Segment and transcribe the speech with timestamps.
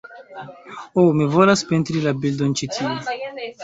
[1.01, 2.99] "Oh, mi volas pentri la bildon ĉi tie"